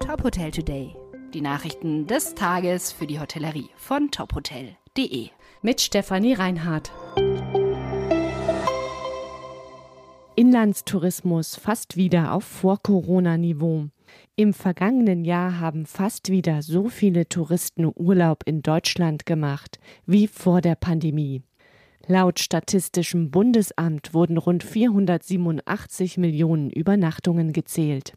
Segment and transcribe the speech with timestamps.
[0.00, 0.94] Top Hotel Today.
[1.34, 5.28] Die Nachrichten des Tages für die Hotellerie von tophotel.de.
[5.62, 6.92] Mit Stefanie Reinhardt.
[10.36, 13.86] Inlandstourismus fast wieder auf Vor-Corona-Niveau.
[14.36, 20.60] Im vergangenen Jahr haben fast wieder so viele Touristen Urlaub in Deutschland gemacht wie vor
[20.60, 21.42] der Pandemie.
[22.06, 28.14] Laut Statistischem Bundesamt wurden rund 487 Millionen Übernachtungen gezählt.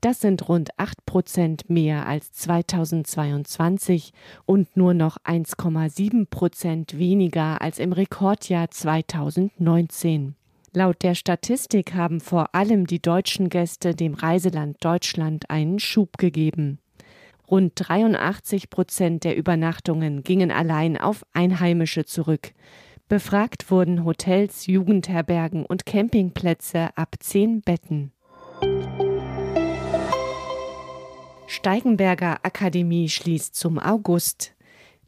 [0.00, 4.12] Das sind rund 8 Prozent mehr als 2022
[4.46, 10.34] und nur noch 1,7 Prozent weniger als im Rekordjahr 2019.
[10.72, 16.78] Laut der Statistik haben vor allem die deutschen Gäste dem Reiseland Deutschland einen Schub gegeben.
[17.50, 22.52] Rund 83 Prozent der Übernachtungen gingen allein auf Einheimische zurück.
[23.08, 28.12] Befragt wurden Hotels, Jugendherbergen und Campingplätze ab zehn Betten.
[31.50, 34.54] Steigenberger Akademie schließt zum August.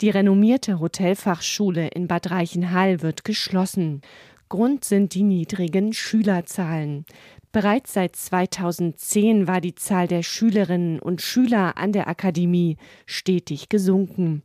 [0.00, 4.00] Die renommierte Hotelfachschule in Bad Reichenhall wird geschlossen.
[4.48, 7.04] Grund sind die niedrigen Schülerzahlen.
[7.52, 14.42] Bereits seit 2010 war die Zahl der Schülerinnen und Schüler an der Akademie stetig gesunken.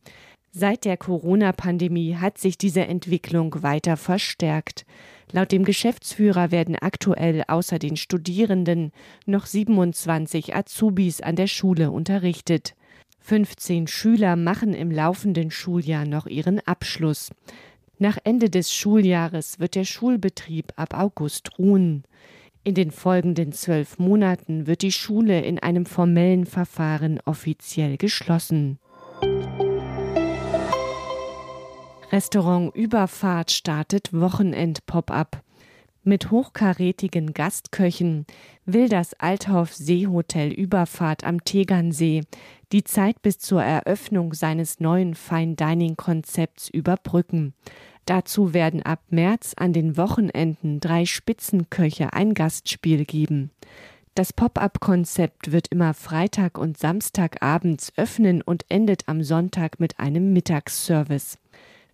[0.52, 4.85] Seit der Corona-Pandemie hat sich diese Entwicklung weiter verstärkt.
[5.31, 8.91] Laut dem Geschäftsführer werden aktuell außer den Studierenden
[9.25, 12.75] noch 27 Azubis an der Schule unterrichtet.
[13.21, 17.31] 15 Schüler machen im laufenden Schuljahr noch ihren Abschluss.
[17.97, 22.03] Nach Ende des Schuljahres wird der Schulbetrieb ab August ruhen.
[22.63, 28.79] In den folgenden zwölf Monaten wird die Schule in einem formellen Verfahren offiziell geschlossen.
[32.16, 35.44] Restaurant Überfahrt startet Wochenend-Pop-up.
[36.05, 38.25] Mit hochkarätigen Gastköchen
[38.66, 42.21] will das Althoff Seehotel Überfahrt am Tegernsee
[42.71, 47.53] die Zeit bis zur Eröffnung seines neuen Fine Dining Konzepts überbrücken.
[48.05, 53.52] Dazu werden ab März an den Wochenenden drei Spitzenköche ein Gastspiel geben.
[54.14, 61.39] Das Pop-up-Konzept wird immer Freitag und Samstagabends öffnen und endet am Sonntag mit einem Mittagsservice.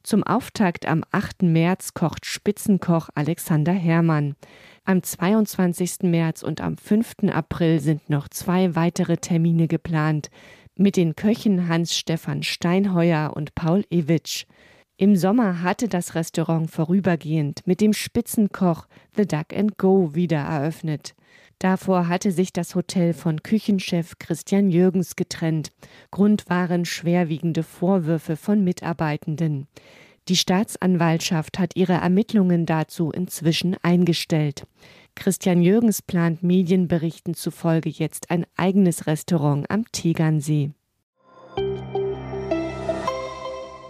[0.03, 1.43] Zum Auftakt am 8.
[1.43, 4.35] März kocht Spitzenkoch Alexander Herrmann.
[4.83, 6.03] Am 22.
[6.03, 7.29] März und am 5.
[7.31, 10.31] April sind noch zwei weitere Termine geplant
[10.75, 14.45] mit den Köchen Hans-Stefan Steinheuer und Paul Ewitsch.
[15.01, 18.85] Im Sommer hatte das Restaurant vorübergehend mit dem Spitzenkoch
[19.15, 21.15] The Duck and Go wieder eröffnet.
[21.57, 25.71] Davor hatte sich das Hotel von Küchenchef Christian Jürgens getrennt.
[26.11, 29.65] Grund waren schwerwiegende Vorwürfe von Mitarbeitenden.
[30.27, 34.67] Die Staatsanwaltschaft hat ihre Ermittlungen dazu inzwischen eingestellt.
[35.15, 40.73] Christian Jürgens plant Medienberichten zufolge jetzt ein eigenes Restaurant am Tegernsee.